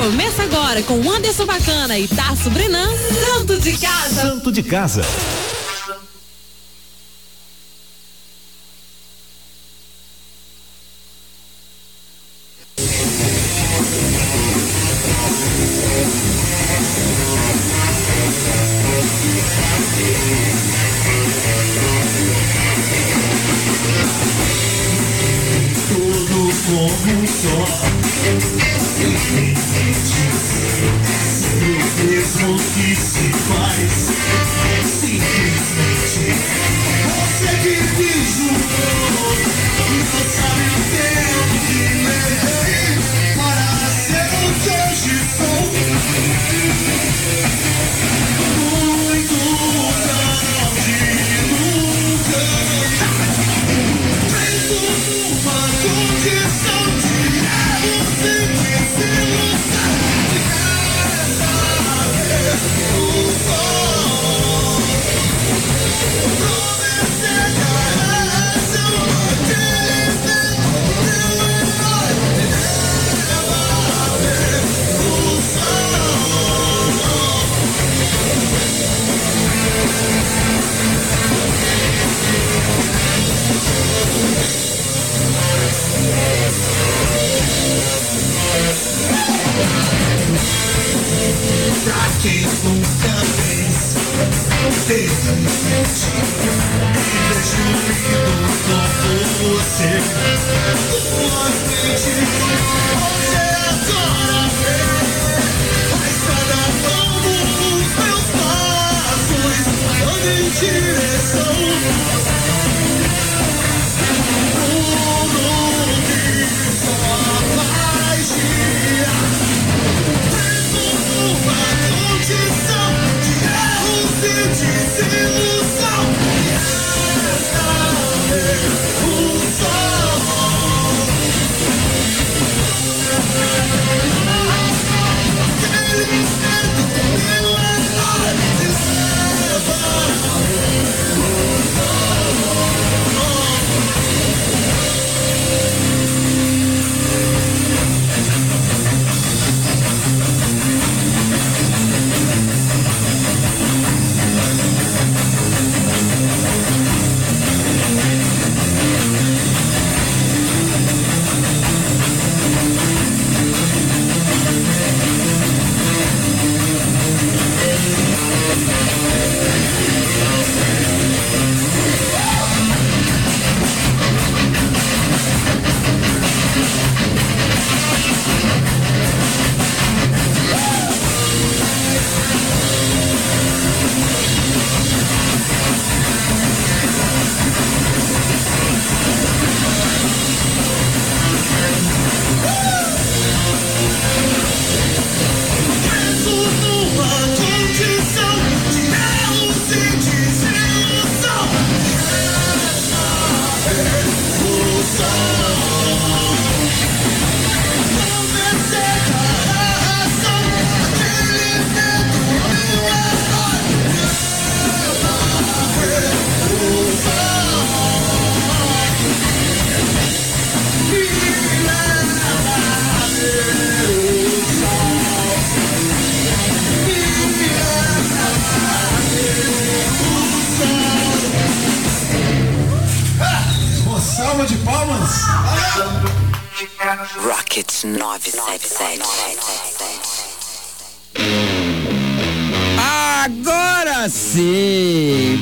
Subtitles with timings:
[0.00, 2.88] Começa agora com Anderson Bacana e Tasso Brenan,
[3.26, 4.22] Santo de Casa.
[4.22, 5.02] Santo de Casa.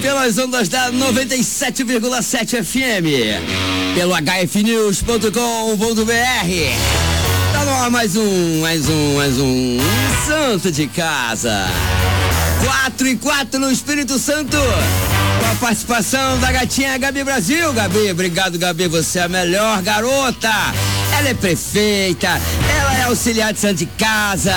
[0.02, 5.32] Pelas ondas da 97,7 FM, pelo hfnews.com.br.
[7.52, 9.78] Tá no ar mais um, mais um, mais um
[10.26, 11.66] Santo de Casa.
[12.62, 14.58] 4 e 4 no Espírito Santo.
[15.50, 17.72] A participação da gatinha Gabi Brasil.
[17.72, 18.88] Gabi, obrigado, Gabi.
[18.88, 20.52] Você é a melhor garota.
[21.18, 22.40] Ela é prefeita,
[22.78, 24.54] ela é auxiliar de santo de casa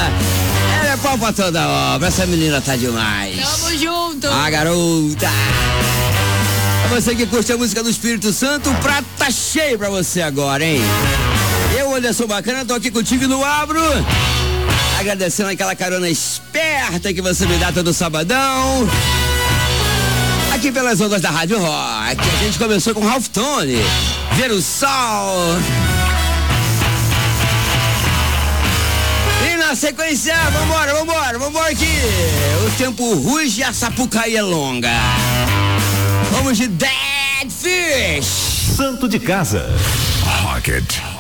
[0.92, 2.08] é pau pra toda obra.
[2.08, 3.40] Essa menina tá demais.
[3.40, 4.28] Tamo junto.
[4.28, 5.30] A garota.
[6.86, 10.22] É você que curte a música do Espírito Santo, o prato tá cheio pra você
[10.22, 10.82] agora, hein?
[11.78, 13.82] Eu, Anderson Bacana, tô aqui contigo no Abro.
[15.00, 18.88] Agradecendo aquela carona esperta que você me dá todo sabadão.
[20.62, 22.22] Aqui pelas ondas da Rádio Rock.
[22.22, 23.80] A gente começou com Ralph Tony.
[24.36, 25.58] Ver o sol
[29.76, 31.86] sequência, vambora, vambora, vambora que
[32.68, 34.92] o tempo ruge e a sapucaí é longa.
[36.32, 38.76] Vamos de Dead Fish.
[38.76, 39.66] Santo de Casa.
[40.44, 41.11] Rocket.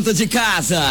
[0.00, 0.82] Santo de casa.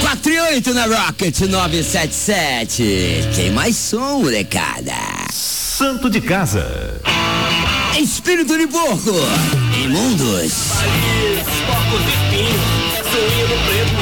[0.00, 3.28] 48 na Rocket 977.
[3.36, 4.94] Tem mais som, molecada.
[5.30, 6.66] Santo de casa.
[7.98, 9.12] Espírito de porco.
[9.84, 10.52] Imundos.
[10.72, 12.62] Paris, porcos espinhos,
[13.12, 13.99] suíno preto,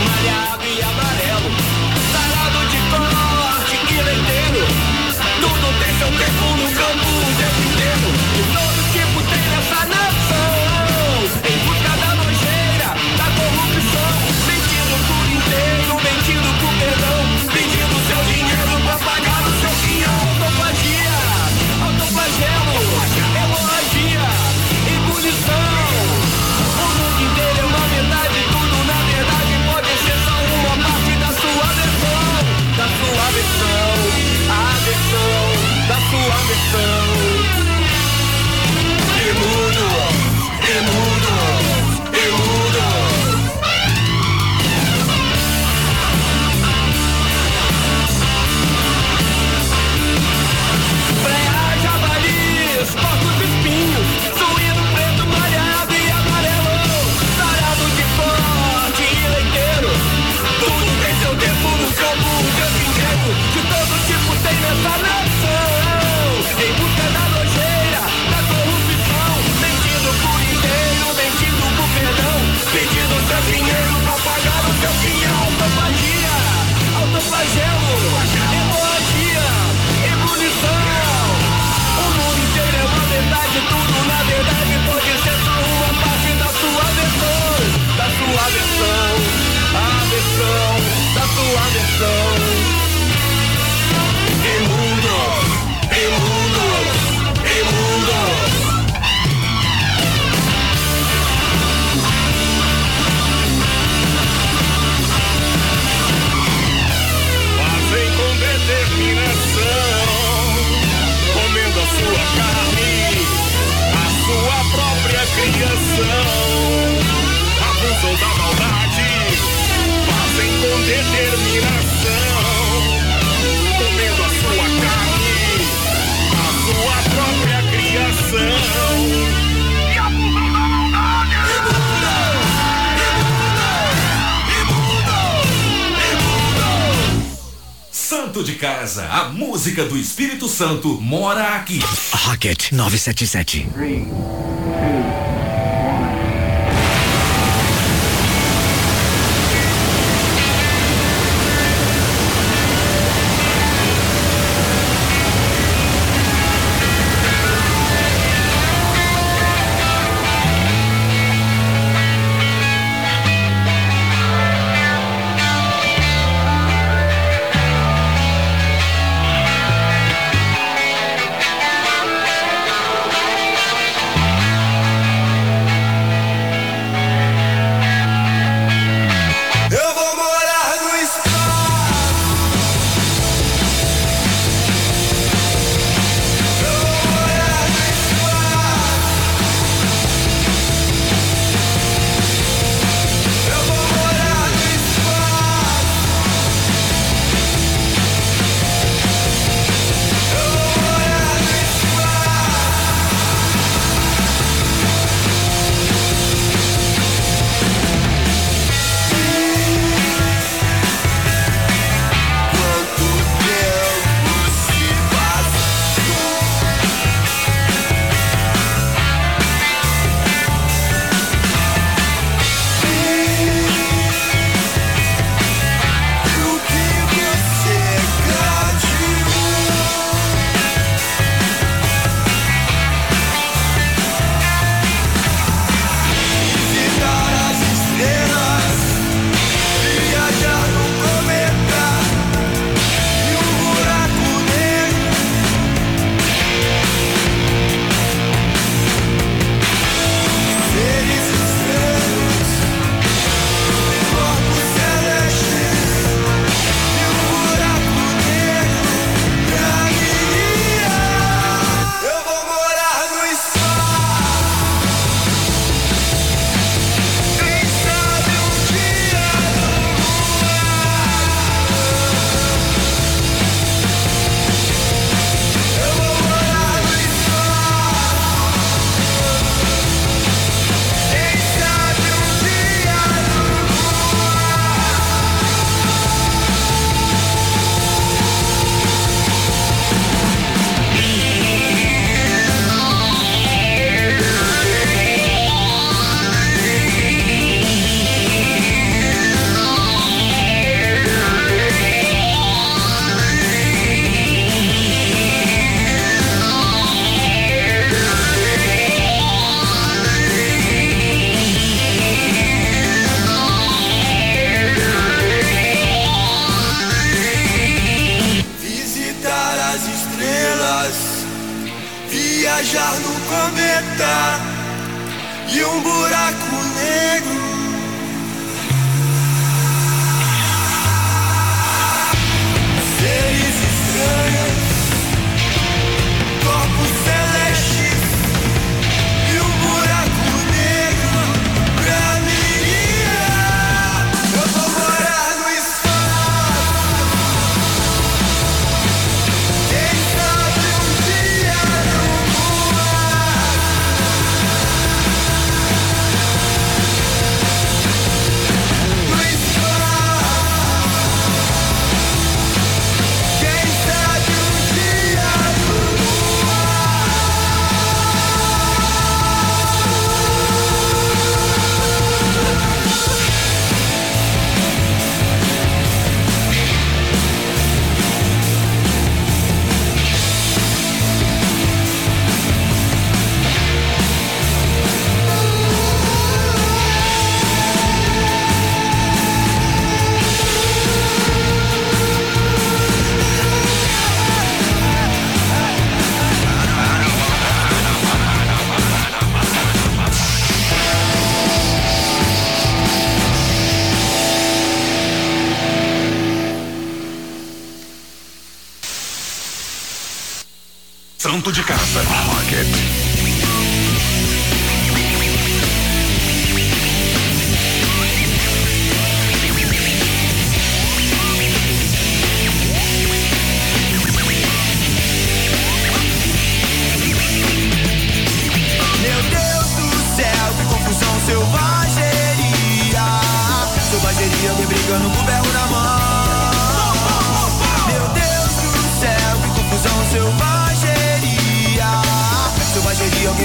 [139.10, 141.80] a música do Espírito Santo mora aqui.
[142.26, 143.68] Rocket 977.
[143.74, 145.27] Three, two.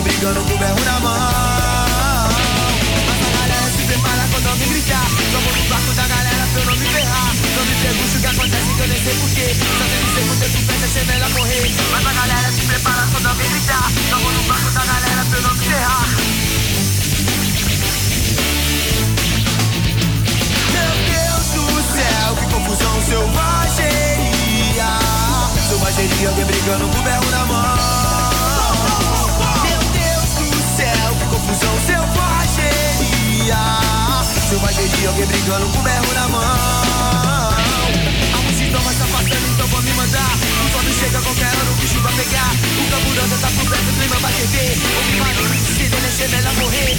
[0.02, 1.14] Brigando com o berro na mão.
[3.08, 5.06] Mas a galera se prepara quando alguém gritar.
[5.32, 7.36] Vamos no barco da galera pra eu não me ferrar.
[7.56, 9.56] Não me pergunte o que acontece que eu nem sei porquê.
[9.78, 11.72] Só sei dizer com tempo pensa ser melhor morrer.
[11.92, 13.92] Mas a galera se prepara quando alguém gritar.
[14.10, 16.08] Vamos no barco da galera pra eu não me ferrar.
[20.74, 24.90] Meu Deus do céu, que confusão selvageria.
[25.68, 28.33] Selvageria, alguém brigando com o berro na mão.
[33.54, 33.84] Selvageria.
[34.50, 36.42] Selvageria, alguém brigando com berro na mão.
[38.34, 40.36] A multidão vai se afastando, então vou me mandar.
[40.66, 42.52] O fome chega a qualquer hora, o bicho vai pegar.
[42.78, 44.78] O camburão tá por perto, o clima vai ferver.
[44.98, 46.98] Ouve barulho, se deixa melhor morrer.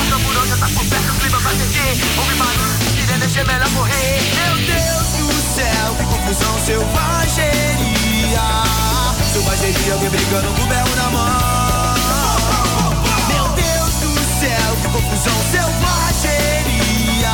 [0.00, 1.96] O camburão tá por perto, o clima vai ferver.
[2.18, 4.20] Ouve barulho, se deixa melhor morrer.
[4.34, 7.44] Meu Deus do céu, que confusão selvageria.
[9.32, 11.63] Selvageria, alguém brigando com berro na mão.
[14.84, 17.32] Que confusão selvageria.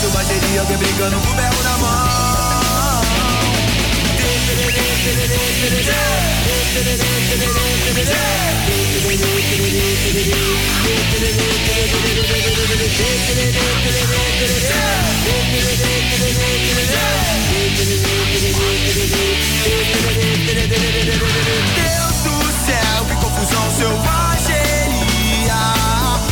[0.00, 2.08] Selvageria, alguém brigando com o berro na mão.
[21.74, 24.27] Deus do céu, que confusão selvageria.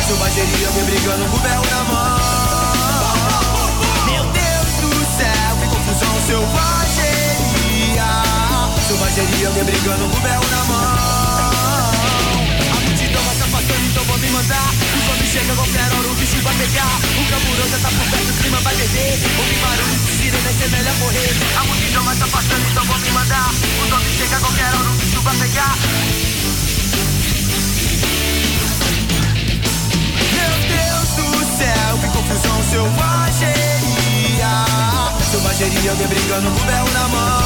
[0.07, 2.17] Selvageria, alguém brigando com o berro na mão.
[4.05, 8.07] Meu Deus do céu, que confusão selvageria.
[8.87, 10.95] Selvageria, alguém brigando com o berro na mão.
[12.71, 14.69] A multidão vai se afastando, então vou me mandar.
[14.95, 16.99] O fome chega a qualquer hora, o bicho vai pegar.
[17.19, 19.19] O camburão já tá por perto, o clima vai perder.
[19.37, 21.35] Ouve barulho de sirene, ser melhor correr.
[21.57, 23.49] A multidão vai se afastando, então vou me mandar.
[23.49, 25.75] O fome chega a qualquer hora, o bicho vai pegar.
[31.99, 33.57] Que confusão selvageria.
[35.31, 37.41] Selvageria, alguém brigando com o berro na mão.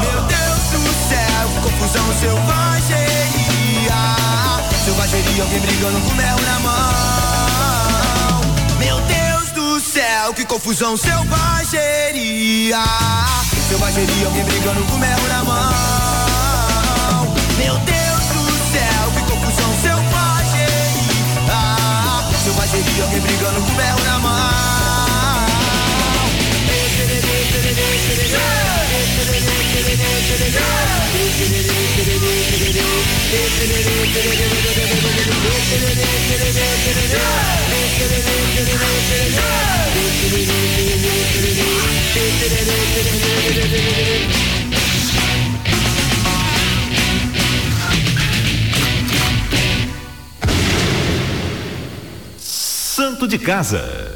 [0.00, 3.08] Meu Deus do céu, que confusão selvageria.
[4.84, 8.40] Selvageria, alguém brigando com o berro na mão.
[8.78, 12.82] Meu Deus do céu, que confusão selvageria.
[13.68, 15.72] Selvageria, alguém brigando com o berro na mão.
[17.58, 17.97] Meu Deus
[22.68, 24.68] Selvageria, alguém brigando com berro na mão.
[53.08, 54.07] Santo de Casa.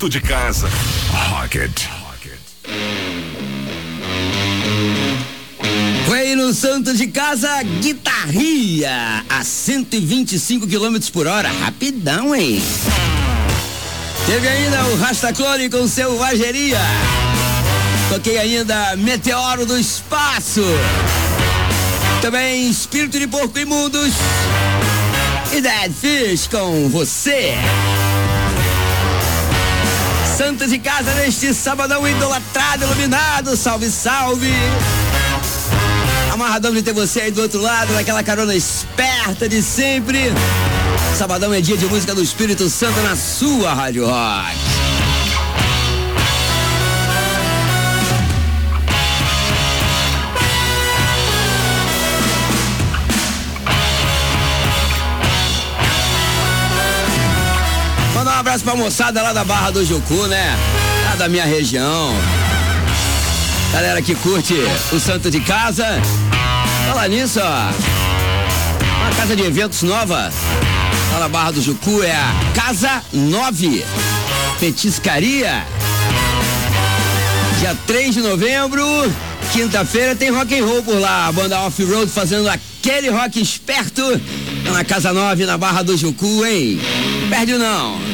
[0.00, 0.66] Santo de Casa.
[1.12, 1.82] Rocket.
[6.06, 11.50] Foi no Santo de Casa Guitarria a 125 km por hora.
[11.50, 12.62] Rapidão, hein?
[14.24, 16.80] Teve ainda o Rastaclone com selvageria.
[18.08, 20.64] Toquei ainda Meteoro do Espaço.
[22.22, 24.14] Também Espírito de Porco Imundos.
[25.52, 27.54] E Dead Fish com você.
[30.40, 33.54] Santa de Casa neste sabadão idolatrado, iluminado.
[33.58, 34.50] Salve, salve.
[36.32, 40.32] Amarradão de ter você aí do outro lado, naquela carona esperta de sempre.
[41.14, 44.69] Sabadão é dia de música do Espírito Santo na sua Rádio Rock.
[58.60, 60.56] Abraço pra moçada lá da Barra do Jucu, né?
[61.04, 62.14] Lá da minha região.
[63.72, 64.54] Galera que curte
[64.92, 65.86] o Santo de Casa.
[66.86, 67.70] Fala nisso, ó.
[69.02, 70.32] Uma casa de eventos nova.
[71.12, 73.84] Lá na Barra do Jucu é a Casa 9.
[74.58, 75.64] Petiscaria.
[77.60, 78.82] Dia 3 de novembro,
[79.52, 81.26] quinta-feira, tem rock and roll por lá.
[81.26, 84.02] A banda Off-Road fazendo aquele rock esperto.
[84.72, 86.80] Na Casa 9, na Barra do Jucu, hein?
[87.28, 88.09] Perde não.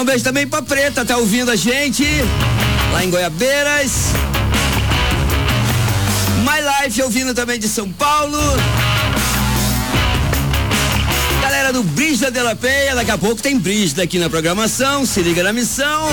[0.00, 2.04] Mandar um beijo também pra Preta, tá ouvindo a gente
[2.90, 4.12] lá em Goiabeiras.
[6.38, 8.38] My Life ouvindo também de São Paulo.
[11.42, 15.20] Galera do Brígida de la Penha, daqui a pouco tem Brígida aqui na programação, se
[15.22, 16.08] liga na missão.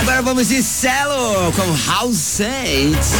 [0.00, 3.10] Agora vamos de Celo com House Saints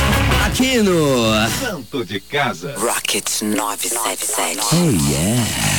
[0.46, 2.74] aqui no Santo de Casa.
[2.78, 4.59] Rocket 977.
[4.72, 5.71] Oh yeah.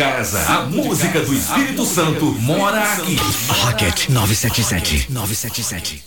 [0.00, 0.40] Casa.
[0.50, 3.16] A música do Espírito Santo mora aqui.
[3.48, 5.12] Rocket 977.
[5.12, 6.02] 977.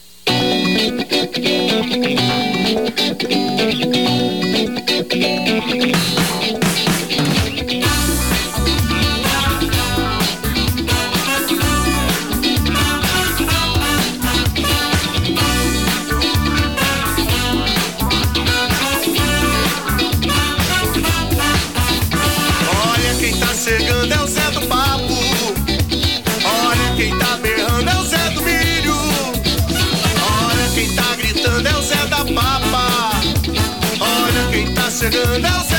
[35.04, 35.73] Chegando é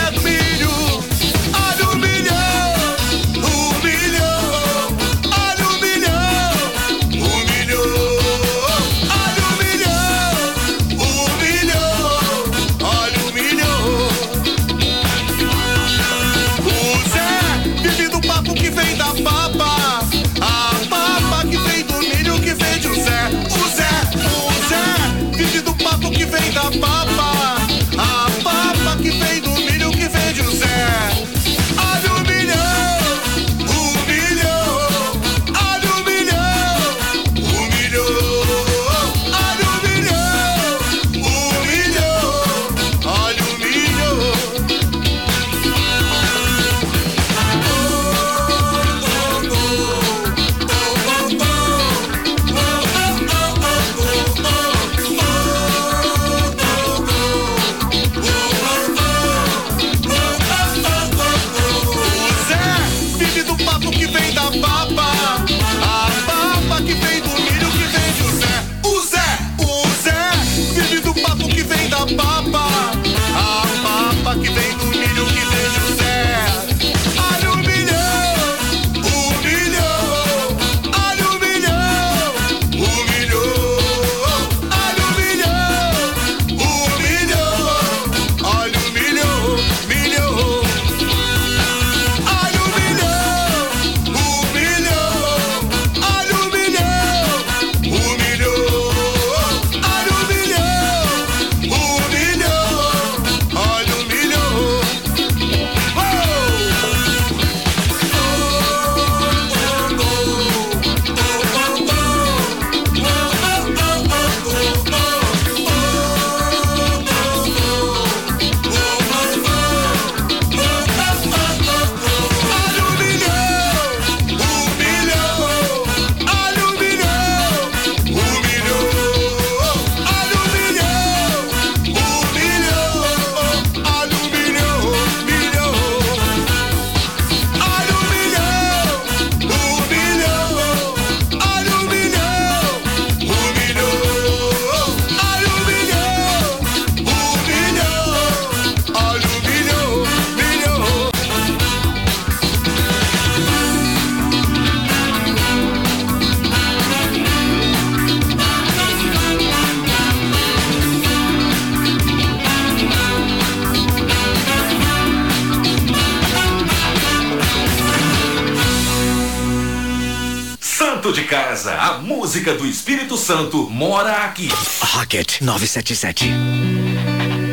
[172.45, 174.49] música do Espírito Santo mora aqui.
[174.93, 177.44] Rocket 977.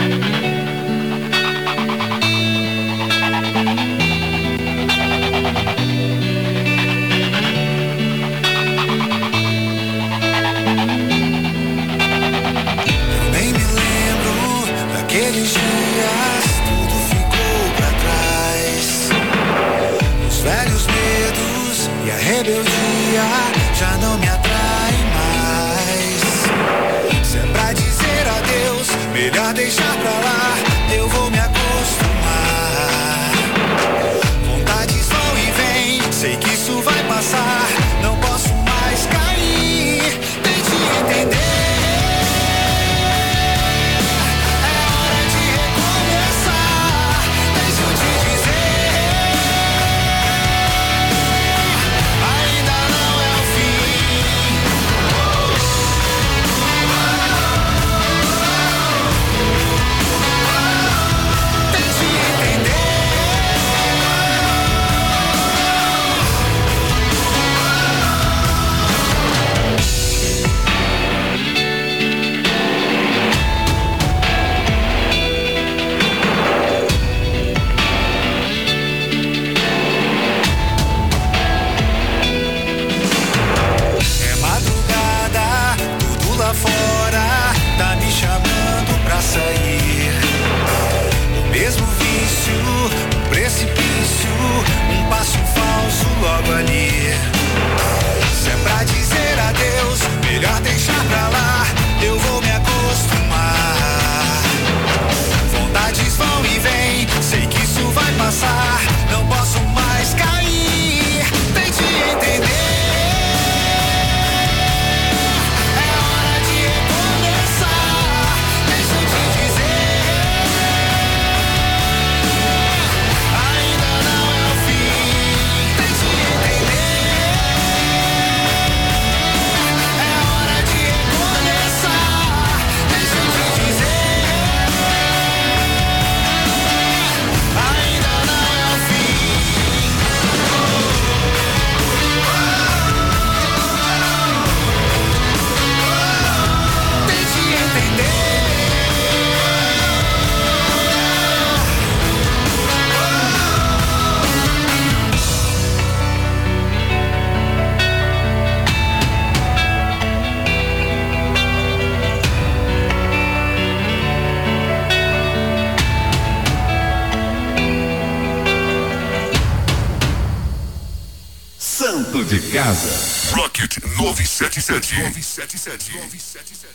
[172.28, 173.36] De casa.
[173.36, 174.96] Rocket 977.
[174.96, 175.92] 977.
[175.92, 176.72] 977.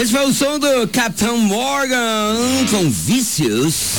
[0.00, 3.96] Esse foi o som do Capitão Morgan com Vícios.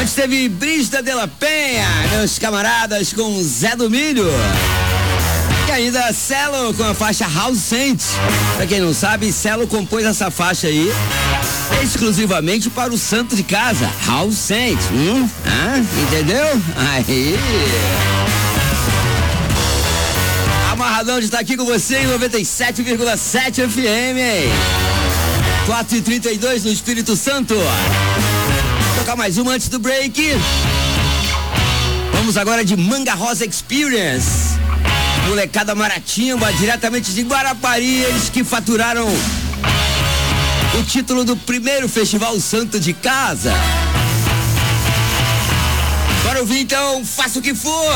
[0.00, 4.30] Antes teve Brista de la Penha, meus camaradas com Zé do Milho.
[5.72, 7.98] Ainda Celo com a faixa House Saint.
[8.56, 10.92] Pra quem não sabe, Celo compôs essa faixa aí
[11.82, 14.78] exclusivamente para o santo de casa, House Saint.
[14.92, 15.26] Hum?
[15.46, 16.44] Ah, entendeu?
[16.76, 17.38] Aí.
[20.70, 24.52] Amarradão de estar aqui com você em 97,7 FM.
[25.66, 27.54] 4 e 32 no Espírito Santo.
[27.54, 30.36] Vou tocar mais uma antes do break.
[32.12, 34.41] Vamos agora de Manga Rosa Experience.
[35.28, 39.06] Molecada Maratimba, diretamente de Guarapari, eles que faturaram
[40.78, 43.52] o título do primeiro Festival Santo de Casa.
[46.24, 47.92] Bora ouvir então, faça o que for.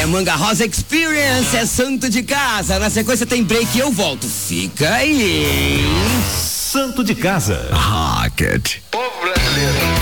[0.00, 2.78] É Manga Rosa Experience, é Santo de Casa.
[2.78, 4.26] Na sequência tem break e eu volto.
[4.26, 5.84] Fica aí.
[6.72, 7.68] Santo de casa.
[7.72, 8.76] Rocket.
[8.90, 9.99] Povo brasileiro.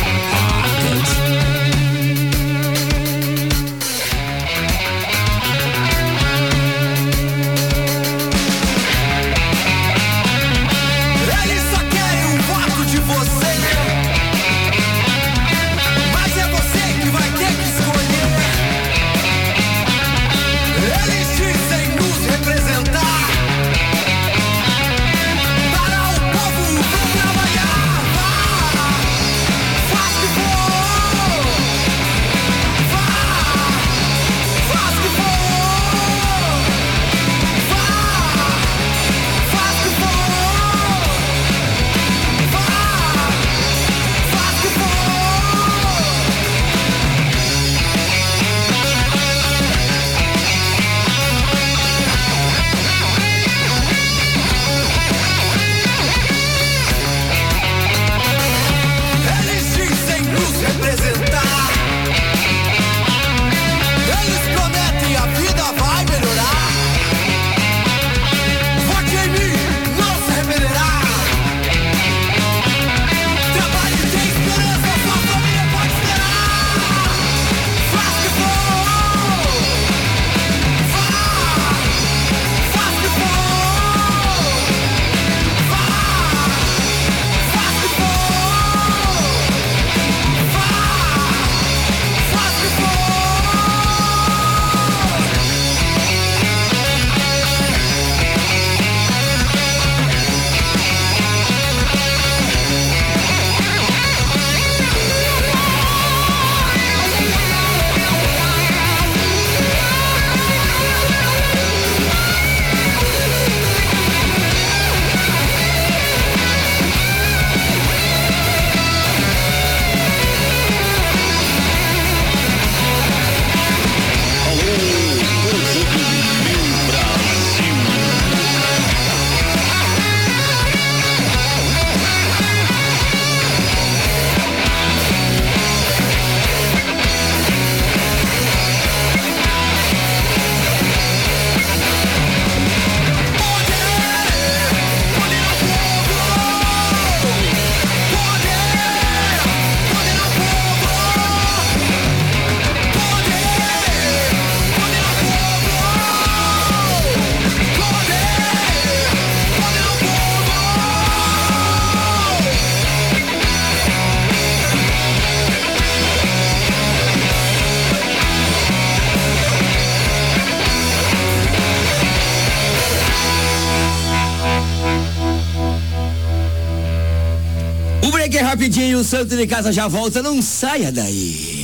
[178.59, 181.57] Rapidinho, o Santo de Casa já volta, não saia daí.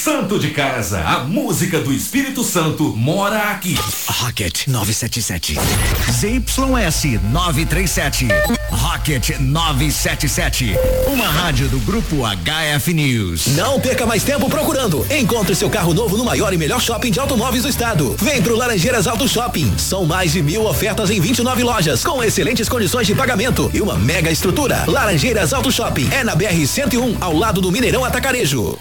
[0.00, 3.78] Santo de Casa, a música do Espírito Santo mora aqui.
[4.08, 5.58] Rocket 977.
[6.10, 8.28] ZYS 937.
[8.70, 10.74] Rocket 977.
[11.06, 13.48] Uma rádio do grupo HF News.
[13.48, 15.06] Não perca mais tempo procurando.
[15.10, 18.16] Encontre seu carro novo no maior e melhor shopping de automóveis do estado.
[18.18, 19.70] Vem pro Laranjeiras Auto Shopping.
[19.76, 23.98] São mais de mil ofertas em 29 lojas, com excelentes condições de pagamento e uma
[23.98, 24.82] mega estrutura.
[24.86, 28.78] Laranjeiras Auto Shopping é na BR 101, ao lado do Mineirão Atacarejo.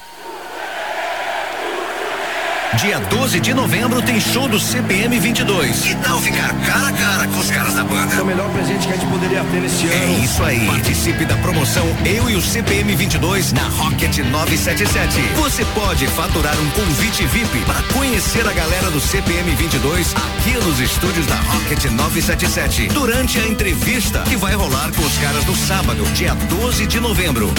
[2.76, 5.82] Dia 12 de novembro tem show do CPM 22.
[5.82, 8.13] Que tal ficar cara a cara com os caras da banda?
[8.13, 9.95] É o melhor presente que a gente poderia ter nesse ano.
[9.95, 10.67] É isso aí.
[10.67, 15.20] Participe da promoção Eu e o CPM 22 na Rocket 977.
[15.38, 20.80] Você pode faturar um convite VIP para conhecer a galera do CPM 22 aqui nos
[20.80, 26.03] estúdios da Rocket 977 durante a entrevista que vai rolar com os caras no sábado,
[26.13, 27.51] dia 12 de novembro.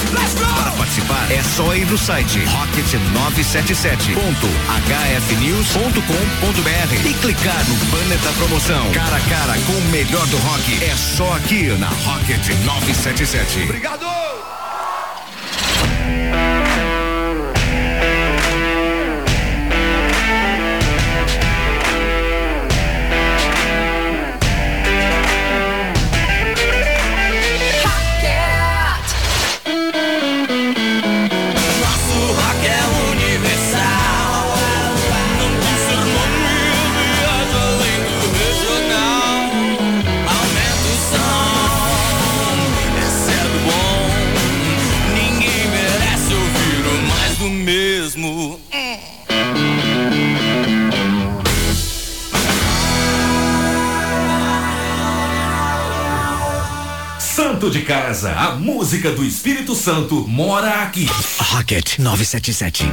[0.57, 8.91] Para participar é só ir no site rocket977.h hfnews.com.br e clicar no banner da promoção.
[8.93, 13.63] Cara a cara com o melhor do rock é só aqui na Rocket 977.
[13.65, 14.50] Obrigado!
[57.71, 61.07] De Casa, a música do Espírito Santo mora aqui.
[61.39, 62.85] Rocket 977.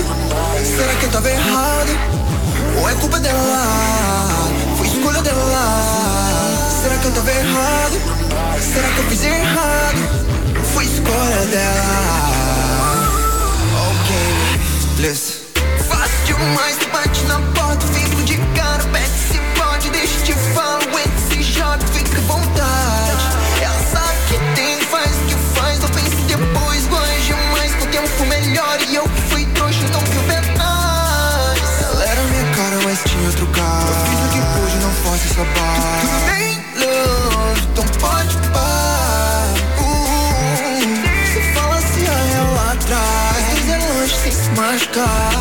[0.00, 0.64] Errado?
[0.64, 1.90] Será que eu tava errado?
[2.80, 3.62] Ou é culpa dela?
[4.76, 6.66] Foi escolha dela?
[6.82, 8.00] Será que eu tava errado?
[8.60, 9.98] Será que eu fiz errado?
[10.74, 13.08] Foi escolha dela?
[13.90, 14.16] Ok,
[14.98, 15.46] listen.
[15.88, 18.15] Fácil demais, tu bate na porta, fico
[35.36, 36.00] não essa barra.
[36.00, 39.54] Tudo bem, love, então pode parar.
[39.78, 40.84] Uh,
[41.26, 45.35] Você fala se é lá atrás, mas é longe sem se machucar.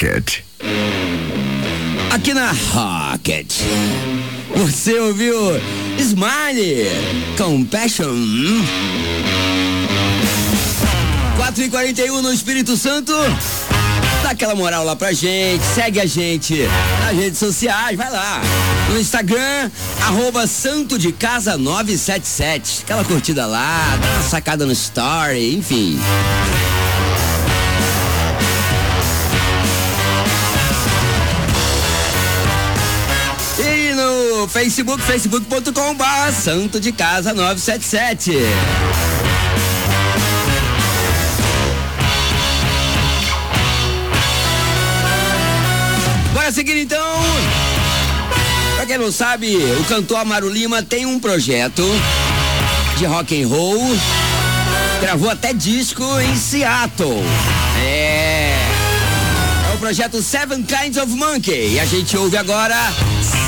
[0.00, 0.38] Rocket.
[2.10, 3.52] Aqui na Rocket.
[4.56, 5.36] Você ouviu
[5.98, 6.86] Smiley
[7.36, 8.14] Compassion.
[11.36, 13.12] 4 e 41 no Espírito Santo.
[14.22, 16.66] Dá aquela moral lá pra gente, segue a gente
[17.04, 18.40] nas redes sociais, vai lá.
[18.88, 19.70] No Instagram,
[20.00, 22.84] arroba Santo de Casa 977.
[22.84, 25.98] Aquela curtida lá, dá uma sacada no story, enfim.
[34.50, 38.32] Facebook, facebook.com.br Santo de Casa 977.
[46.34, 47.00] Bora seguir então.
[48.74, 51.84] Pra quem não sabe, o cantor Amaro Lima tem um projeto
[52.98, 53.96] de rock and roll.
[55.00, 57.22] Gravou até disco em Seattle.
[57.84, 58.52] É.
[59.70, 61.74] É o projeto Seven Kinds of Monkey.
[61.74, 62.76] E a gente ouve agora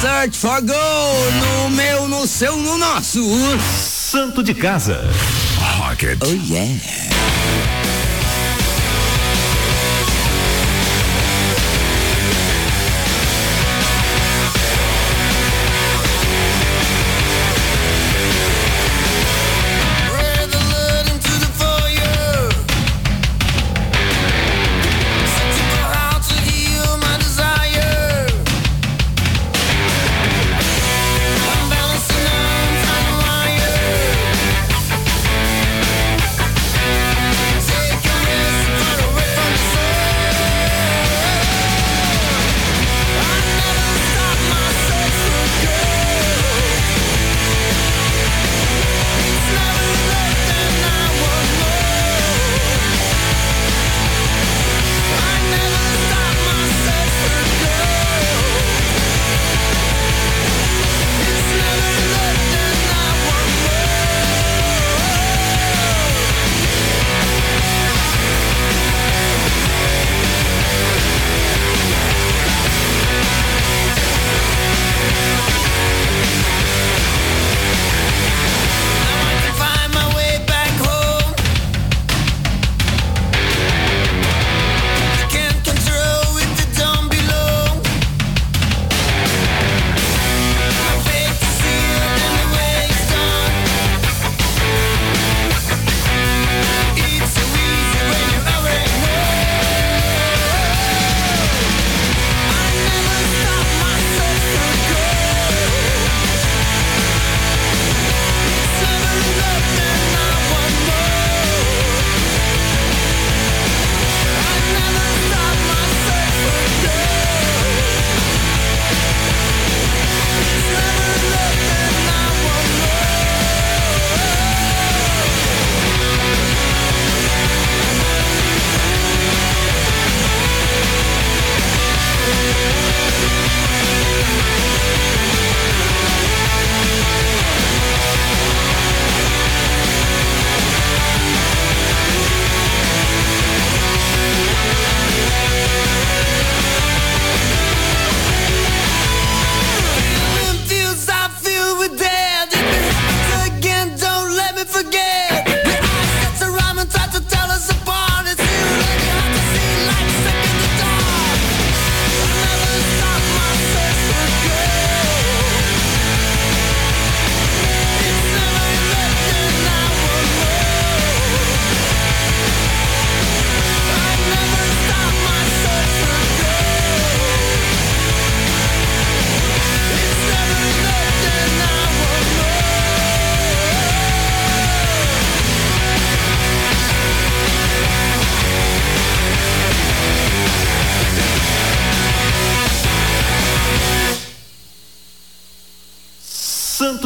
[0.03, 3.23] Search for Gold no meu, no seu, no nosso.
[3.61, 5.01] Santo de casa.
[5.79, 6.19] Rocket.
[6.25, 7.72] Oh yeah.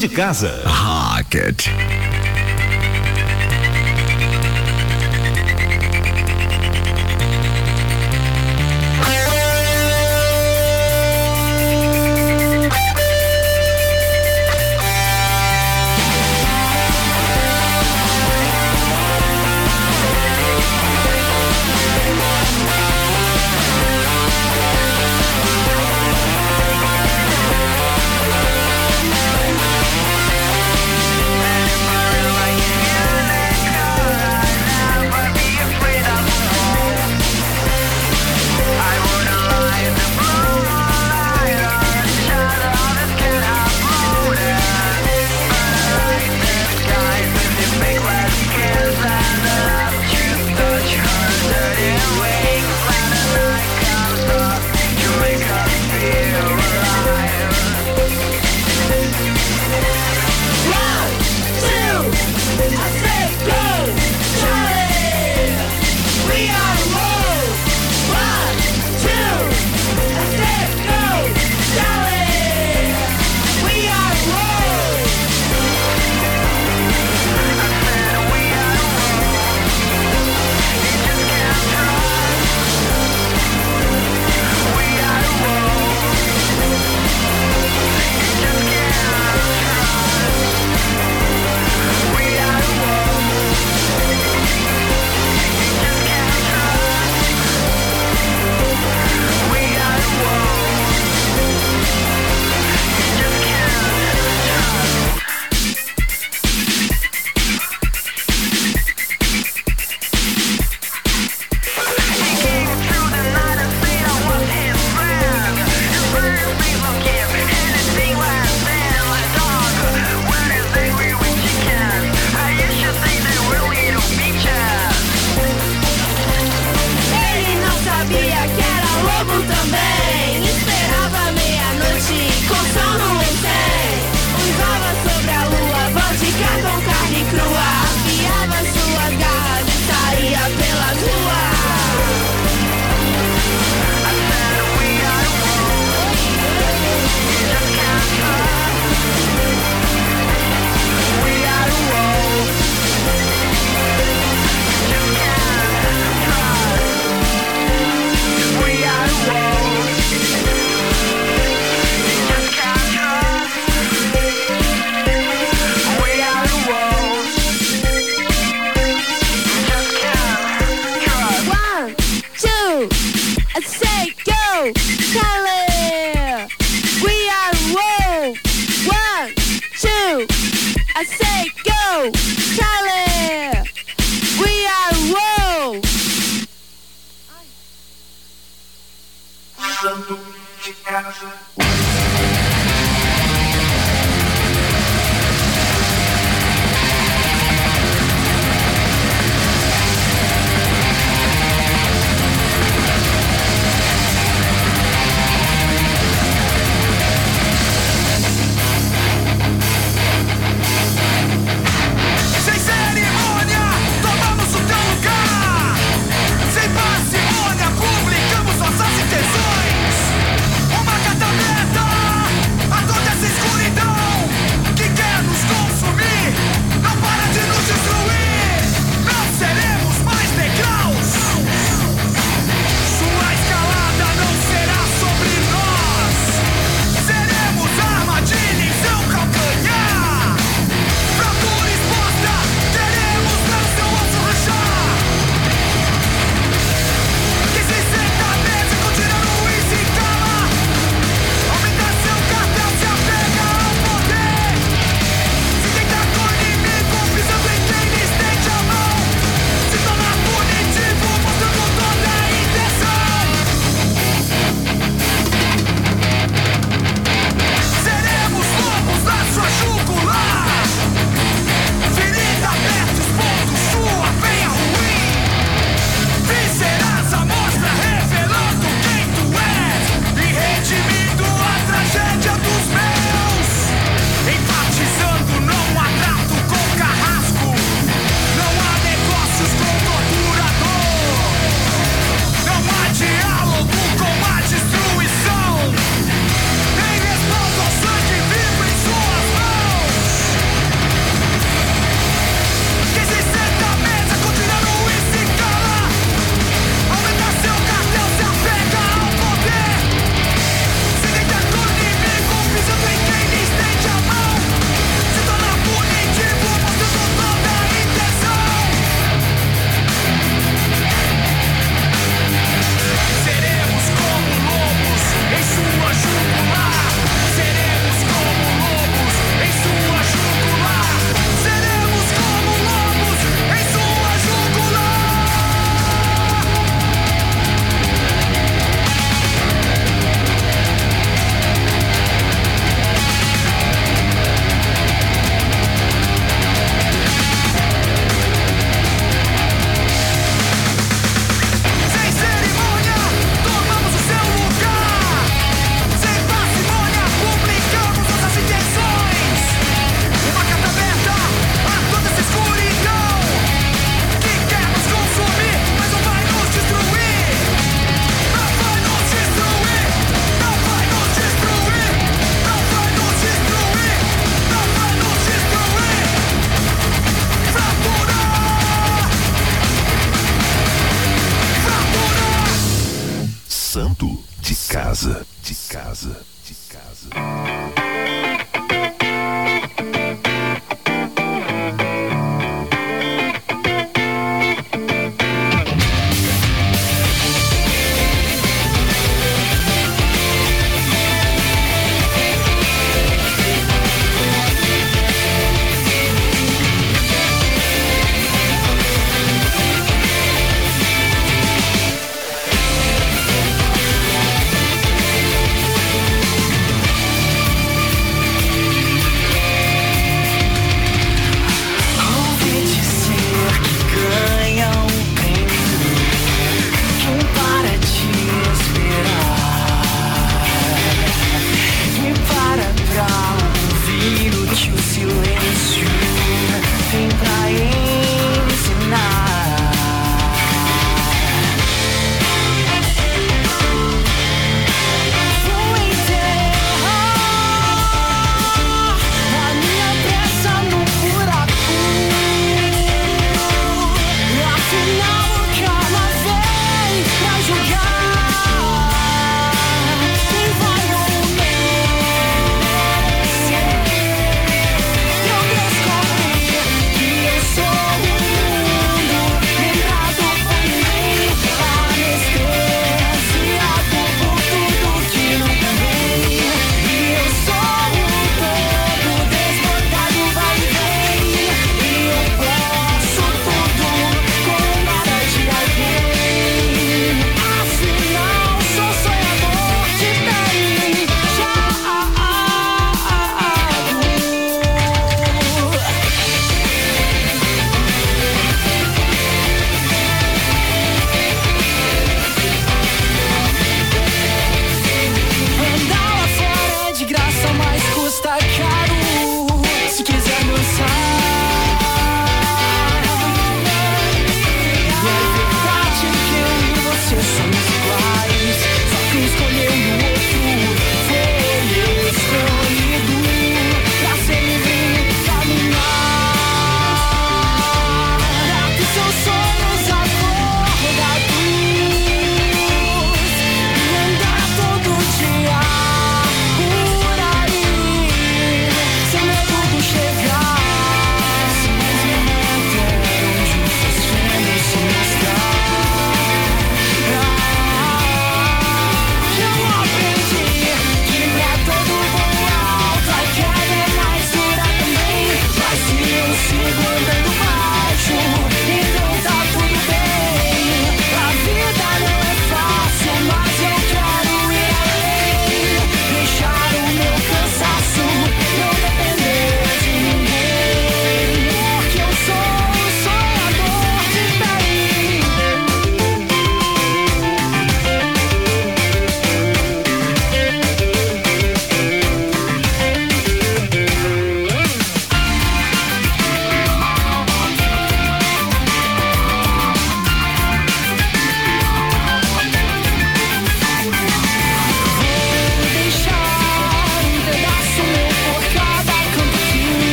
[0.00, 0.62] De casa.
[0.64, 1.99] Rocket.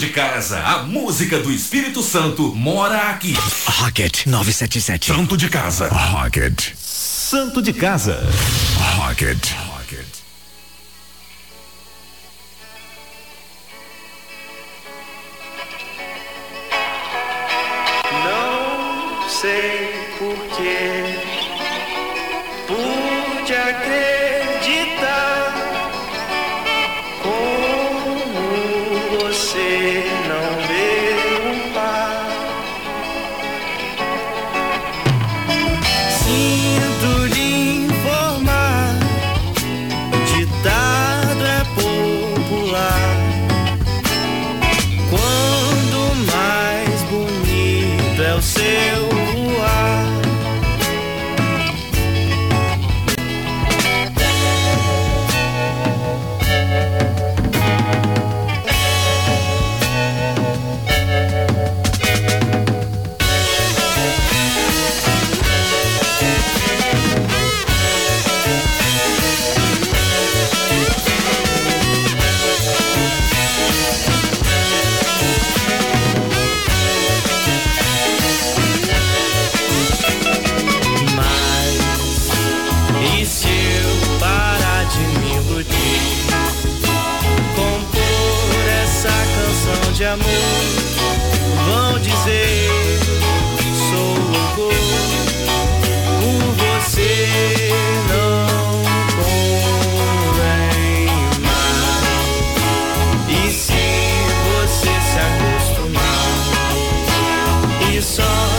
[0.00, 3.34] De casa, a música do Espírito Santo mora aqui.
[3.66, 5.12] Rocket 977.
[5.12, 5.88] Santo de casa.
[5.88, 6.72] Rocket.
[6.74, 8.18] Santo de casa.
[8.96, 9.69] Rocket.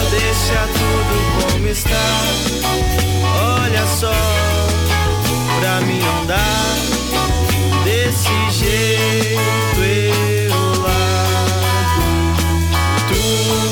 [0.10, 2.08] Deixa tudo como está.
[3.64, 4.14] Olha só,
[5.60, 6.92] pra mim não dá.
[7.84, 12.04] Desse jeito eu largo
[13.10, 13.72] tudo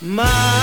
[0.00, 0.53] Mas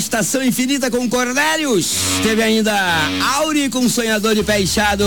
[0.00, 1.92] o som do Gastação Infinita com Cornélios.
[2.22, 2.72] Teve ainda
[3.36, 5.04] Auri com Sonhador de Pé Inchado.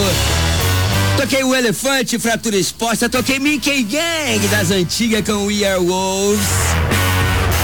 [1.18, 3.10] Toquei o Elefante, Fratura Exposta.
[3.10, 6.46] Toquei Mickey Gang das antigas com We Are Wolves.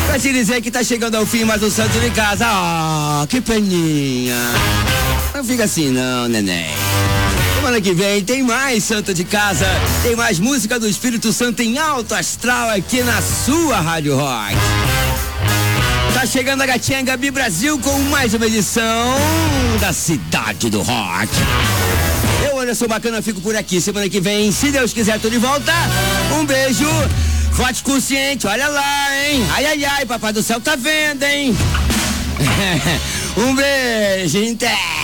[0.07, 2.45] Pra te dizer que tá chegando ao fim mais um Santo de Casa.
[2.47, 4.36] Ah, que peninha.
[5.34, 6.73] Não fica assim não, neném.
[7.55, 9.67] Semana que vem tem mais Santo de Casa,
[10.01, 14.55] tem mais música do Espírito Santo em alto astral aqui na sua Rádio Rock.
[16.20, 19.15] Tá chegando a gatinha Gabi Brasil com mais uma edição
[19.80, 21.30] da Cidade do Rock.
[22.45, 23.80] Eu, Anderson Bacana, fico por aqui.
[23.80, 25.72] Semana que vem, se Deus quiser, tô de volta.
[26.38, 26.89] Um beijo.
[27.53, 29.47] Vote consciente, olha lá, hein?
[29.49, 31.55] Ai, ai, ai, papai do céu tá vendo, hein?
[33.39, 34.99] um beijo, até.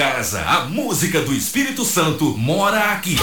[0.00, 3.16] Casa, a música do Espírito Santo mora aqui.